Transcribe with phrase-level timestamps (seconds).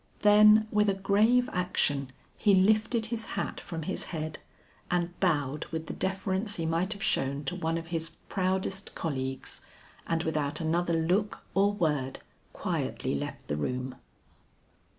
[0.21, 4.39] Then with a grave action he lifted his hat from his head,
[4.89, 9.61] and bowed with the deference he might have shown to one of his proudest colleagues,
[10.07, 12.17] and without another look or word,
[12.51, 13.93] quietly left the room.